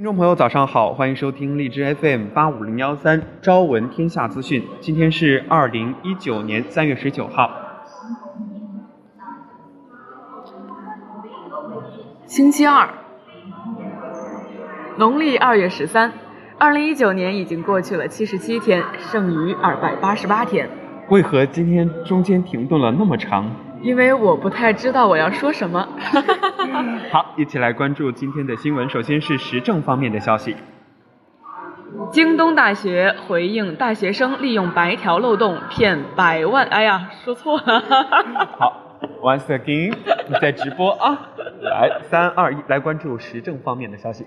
[0.00, 4.62] 听众朋友，早上好，欢迎收听荔枝 FM 八五零幺三《朝闻天下资讯》。
[4.80, 7.50] 今天是二零一九年三月十九号，
[12.24, 12.88] 星期二，
[14.96, 16.10] 农历二月十三。
[16.58, 20.66] 二零一九年已经过去了七十七天，剩余二百八十八天。
[21.10, 23.54] 为何今天中间停顿了那么长？
[23.82, 25.88] 因为我不太知道我要说什么。
[27.10, 28.88] 好，一起来关注今天的新闻。
[28.88, 30.56] 首先是时政方面的消息。
[32.12, 37.80] 京东大学回应大学生利用白条漏洞骗百万，哎呀，说错了。
[38.58, 39.94] 好，once again，
[40.28, 41.30] 你在直播啊。
[41.60, 44.26] 来，三二一，来关注时政方面的消息。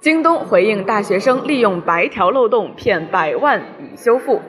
[0.00, 4.42] 京东回应大学生利用白条漏洞骗百万已修复。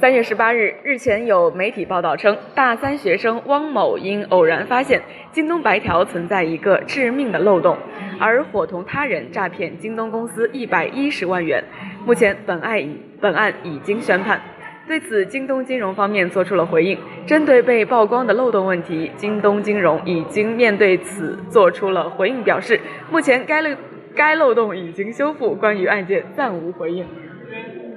[0.00, 7.76] 三月十八日，日前有媒体报道称，大三学生汪某因偶然发现京东白条存在一个致命的漏洞，
[8.18, 11.62] 而伙同他人诈骗京东公司一百一十万元。
[12.06, 14.40] 目前，本案已本案已经宣判。
[14.88, 16.96] 对此，京东金融方面作出了回应。
[17.26, 23.76] 针对被曝光的漏洞问题，京东金融已经面对此做出了回应，表示目前该漏
[24.16, 27.04] 该漏洞已经修复，关于案件暂无回应。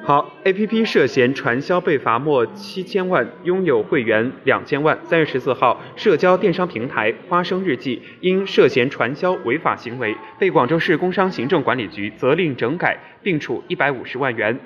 [0.05, 4.99] 好，A P P 涉嫌传销被罚没七千万，拥有会员两千万。
[5.05, 14.59] 三月十四号，社交电商平台花生日记因涉嫌传销违法行为，被广州市工商行政管理局责令整改，并处一百五十万元，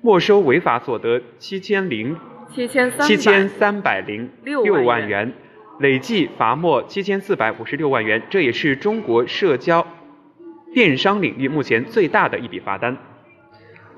[0.00, 2.16] 没收违法所得七千零
[2.48, 5.30] 七千七千三百零六万元，
[5.78, 8.22] 累计罚没七千四百五十六万元。
[8.30, 9.86] 这也是中国社交
[10.72, 12.96] 电商领域目前最大的一笔罚单。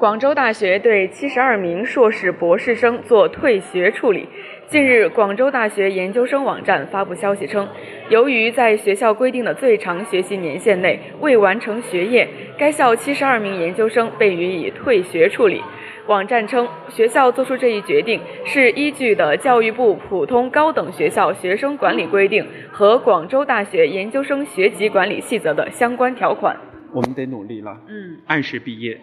[0.02, 4.28] 广州大学对七十二名硕士、博士生做退学处理。
[4.66, 7.68] 近日，广州大学研究生网站发布消息称，
[8.08, 15.62] 由于在学校规定的最长学习年限内未完成学业，该校七十二名研究生被予以退学处理。
[16.08, 26.56] 网站称，学校作出这一决定是依据的教育部普通高等学校学生管理规定和广州大学研究生学籍管理细则的相关条款。
[26.92, 28.98] 我们得努力了，嗯，按时毕业。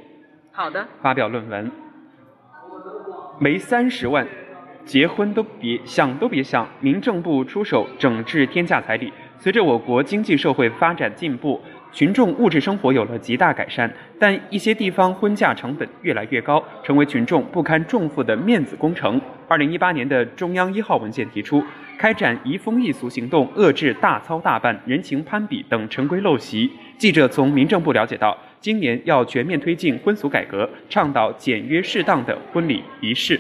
[0.52, 0.88] 好的。
[1.02, 1.72] 发表论文，
[3.40, 4.28] 没三十万，
[4.84, 6.68] 结婚都别想都别想。
[6.80, 9.12] 民政部出手整治天价彩礼。
[9.38, 11.62] 随着我国经济社会发展进步，
[11.94, 13.90] 群众物质生活有了极大改善，
[14.20, 19.20] 但一些地方婚嫁成本越来越高，成为群众不堪重负的面子工程。
[19.48, 21.64] 二零一八年的中央一号文件提出，
[21.98, 26.70] 开展移风易俗行动，遏制大操大办、人情攀比等陈规陋习。
[26.98, 28.38] 记者从民政部了解到。
[28.62, 33.40] 今年要全面推进婚俗改革，倡导简约适当的婚礼仪式。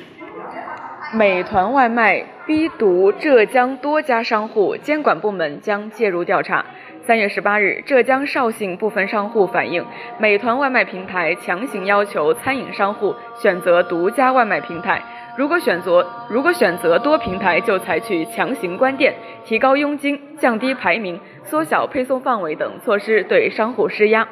[1.13, 6.63] 美团外卖逼毒浙江多家商户，监管部门将介入调查。
[7.02, 9.84] 三月十八日，浙江绍兴部分商户反映，
[10.19, 15.01] 美团外卖平台强行要求餐饮商户选择独家外卖平台，
[15.36, 24.28] 如果选择如果选择多平台，就采取强行关店、提高佣金、降低排名、缩小配送范围等措施对商户施压。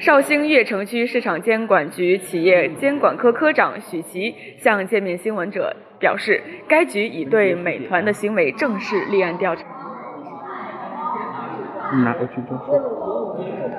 [0.00, 9.62] 绍兴越城区市场监管局企业监管科科长许琪向界面新闻者表示，该局已对美团的行为正式立案调查。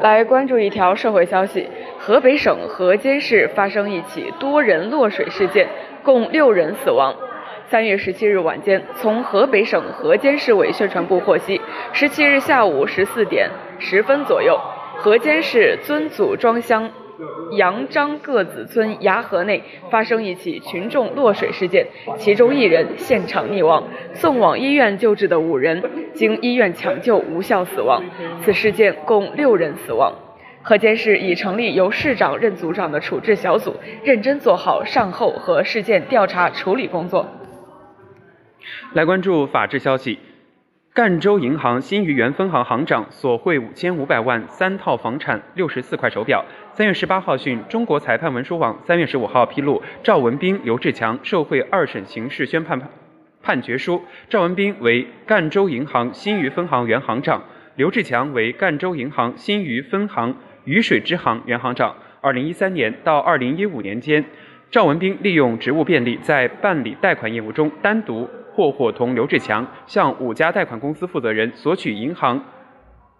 [0.01, 1.67] 来关注一条社会消息：
[1.97, 5.67] 河北省河间市发生一起多人落水事件，
[6.03, 7.15] 共六人死亡。
[7.65, 11.59] 三月十七日晚间，从河北省河间市委宣传部获悉，
[11.93, 13.49] 十七日下午十四点
[13.79, 14.59] 十分左右。
[15.01, 16.91] 河间市尊祖庄乡
[17.53, 25.81] 杨张各子村崖河内发生一起群众落水事件，其中一人现场溺亡，送往医院救治的五人
[26.13, 28.03] 经医院抢救无效死亡。
[28.43, 30.13] 此事件共六人死亡。
[30.61, 37.27] 河间市已成立由市长任组长的处置小组，认真做好善后和事件调查处理工作。
[38.93, 40.19] 来关注法治消息。
[40.93, 46.43] 赣州银行新余原分行行长索贿五千五百万，三套房产，六十四块手表。
[46.73, 52.77] 三月十八号讯，中国裁判文书网三月十五号披露，赵文斌、刘志强受贿二审刑事宣判
[53.41, 54.03] 判决书。
[54.27, 57.41] 赵文斌为赣州银行新余分行原行长，
[57.77, 60.35] 刘志强为赣州银行新余分行
[60.65, 61.95] 渝水支行原行长。
[62.19, 64.25] 二零一三年到二零一五年间，
[64.69, 68.29] 赵文斌利用职务便利，在办理贷款业务中单独。
[68.53, 72.43] 或伙同刘志强向五家贷款公司负责人索取银行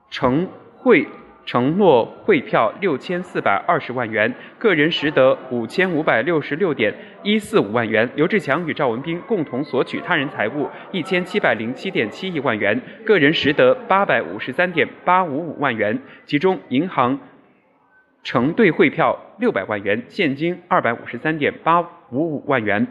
[0.10, 1.08] 承汇
[1.44, 6.94] 承诺汇票六千四百二十万元，个人实得五千五百六十六点
[7.24, 8.08] 一四五万元。
[8.16, 16.00] 刘志强与赵文斌共同索取他人财物一千七百零七点七亿万元，个人实得八百五十三点八五五万元。
[16.26, 17.20] 其中，银行
[18.24, 21.82] 承兑汇票六百万元，现金二百五十三点八
[22.12, 22.86] 五五万元。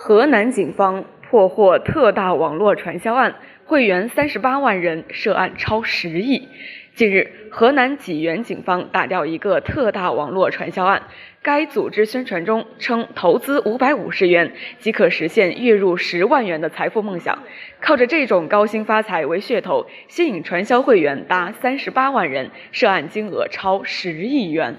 [0.00, 3.34] 河南警方破获特大网络传销案，
[3.66, 6.48] 会员三十八万人，涉案超十亿。
[6.94, 11.02] 近日，河南济源警方打掉一个特大网络传销案。
[11.42, 17.40] 该组织宣传中称，投资五百五十元即可实现月入十万元的财富梦想，
[17.80, 24.76] 靠着这种高薪发财为噱头，吸引传销会员达三十八万人，涉案金额超十亿元。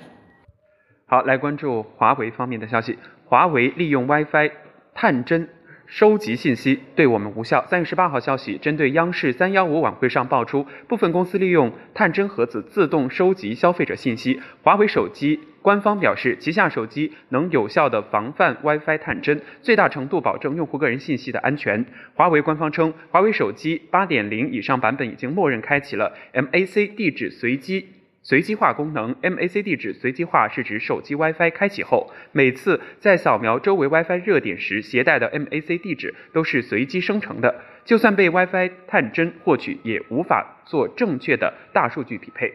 [1.08, 4.52] 好，来关注华为方面的消息，华为利用 WiFi
[5.02, 5.48] 探针。
[5.86, 7.66] 收集信息对我们无效。
[7.68, 21.86] 三月十八号消息，针对央视三幺五晚会上爆出部分公司利用探针盒子自动收集消费者信息，华为手机官方表示，旗下手机能有效的防范 WiFi 探针，最大程度保证用户个人信息的安全。
[22.16, 27.99] 华为官方称，华为手机八点零以上版本已经默认开启了 MAC 地址随机。
[28.22, 37.56] 随机化功能，MAC 地址随机化是指手机 WiFi 开启后，每次在扫描周围 WiFi 热点时携带的 MAC 地址都是随机生成的，
[37.86, 42.54] 就算被 WiFi 探针获取，也无法做正确的大数据匹配。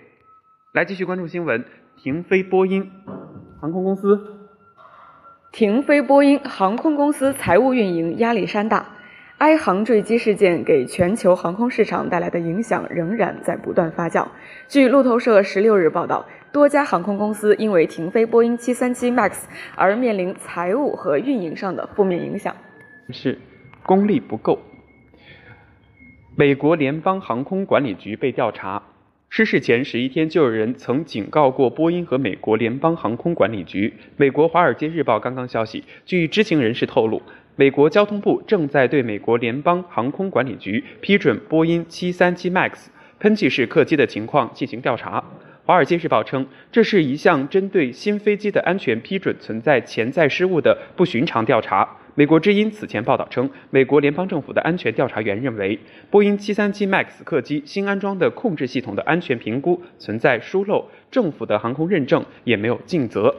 [0.72, 1.64] 来继续关注新闻，
[1.96, 2.90] 停飞波音
[3.60, 4.36] 航空公司，
[5.50, 8.93] 停飞波音航空公司财务运营压力山大。
[9.38, 14.26] 埃航坠机事件给全球航空市场带来的影响仍然在不断发酵。
[14.68, 19.32] 据路透社十六日报道，多家航空公司因为停飞波音737 MAX
[19.74, 22.54] 而面临财务和运营上的负面影响。
[23.10, 23.38] 是
[23.82, 24.60] 功力不够。
[26.36, 28.84] 美国联邦航空管理局被调查，
[29.28, 33.94] 失事前十一天就有人曾警告过波音和美国联邦航空管理局。
[34.16, 37.20] 美国《华尔街日报》刚刚消息，据知情人士透露。
[37.56, 42.72] 美国交通部正在对美国联邦航空管理局批准波音737 MAX
[43.20, 45.20] 喷气式客机的情况进行调查。
[45.64, 51.88] 《华尔街日报》称，这是一项针对新飞机的安全批准存在潜在失误的不寻常调查。
[52.16, 55.78] 美国之音此前报道称，美国联邦政府的安全调查员认为，
[56.10, 63.32] 波音737 MAX 客机新安装的控制系统的安全评估存在疏漏，政府的航空认证也没有尽责。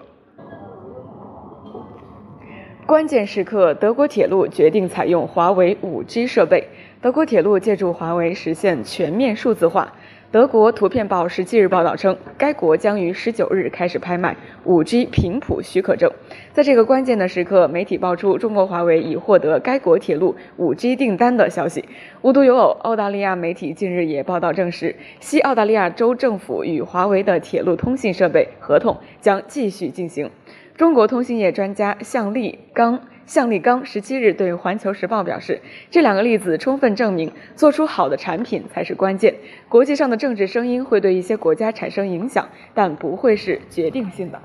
[2.87, 6.67] 关键时刻，德国铁路决定采用华为 5G 设备。
[7.01, 9.91] 德国铁路借助华为实现全面数字化。
[10.31, 14.35] 德国图片报十七日报道称，该国将于十九日开始拍卖
[14.65, 16.11] 5G 频谱许可证。
[16.51, 21.85] 在这个关键的时刻，媒体爆出中国华为已获得该国铁路 5G 订单的消息。
[22.21, 30.29] 无独有偶，澳大利亚媒体近日也报道证实，西澳大利亚州政府与华为的铁路通信设备合同将继续进行。
[30.77, 39.33] 中国通信业专家向立刚向立刚十七日对《环球时报》表示，这两个例子充分证明，做出好的产品才是关键。
[39.69, 44.41] 国际上的政治声音会对一些国家产生影响，但不会是决定性的。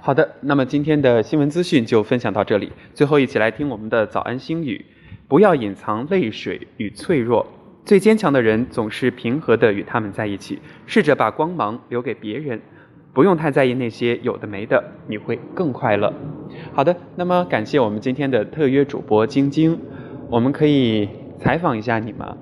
[0.00, 2.72] 好的，那么今天的新闻资讯就分享到这里。
[2.92, 4.84] 最后，一起来听我们的早安心语：
[5.28, 7.46] 不要隐藏泪水与脆弱，
[7.84, 10.58] 最坚强的人总是平和的与他们在一起。
[10.84, 12.60] 试着把光芒留给别人。
[13.18, 16.14] 不用太在意那些有的没的，你会更快乐。
[16.72, 19.76] 好的，那么感谢我们今天的特约主播晶晶，
[20.30, 21.08] 我们可以
[21.40, 22.36] 采访一下你吗？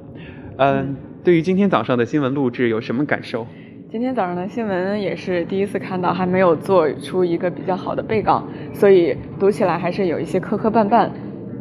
[0.58, 0.94] 嗯，
[1.24, 3.46] 对于今天早上的新闻录制有什么感受？
[3.90, 11.08] 今天早上的新闻也是第一次看到，还没有做出一个比较好的备稿，所以读起来还是有一些磕磕绊绊。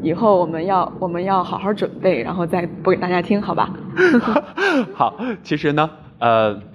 [0.04, 3.74] 以后我们要我们要好好准备，然后再播给大家听，好吧？
[4.94, 6.75] 好，其实呢，呃。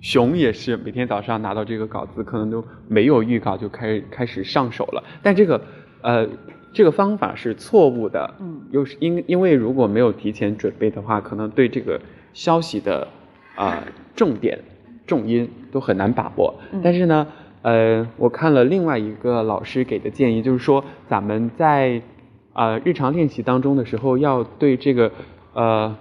[0.00, 5.04] 熊也是每天早上拿到这个稿子，可能都没有预告就开始开始上手了。
[5.22, 5.60] 但这个，
[6.00, 6.26] 呃，
[6.72, 8.34] 这个方法是错误的。
[8.40, 8.62] 嗯。
[8.70, 12.00] 又是因因为如果没有提前准备的话，可能对这个
[12.32, 13.06] 消息的
[13.54, 13.84] 啊
[14.16, 14.58] 重点、
[15.06, 16.54] 重音都很难把握。
[16.72, 16.80] 嗯。
[16.82, 17.26] 但是呢，
[17.62, 22.00] 呃，我看了另外一个老师给的建议，就是说咱们在
[22.54, 25.12] 啊日常练习当中的时候，要对这个
[25.52, 25.94] 呃。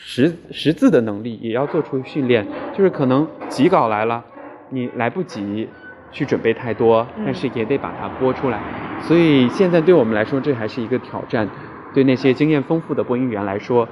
[0.00, 4.24] 识识字的能力也要做出训练，就是可能急稿来了，
[4.70, 5.68] 你来不及
[6.10, 8.60] 去准备太多，但是也得把它播出来。
[9.02, 11.48] 所以现在对我们来说，这还是一个挑战。
[11.94, 13.88] 对那些经验丰富的播音员来说，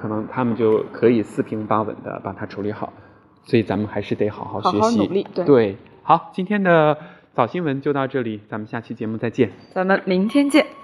[0.00, 2.92] 可能他们就可以四平八稳的把它处理好。
[3.44, 5.26] 所以咱们还是得好好学习，努力。
[5.46, 6.98] 对，好，今天的
[7.34, 9.52] 早新闻就到这里，咱们下期节目再见。
[9.72, 10.75] 咱们明天见。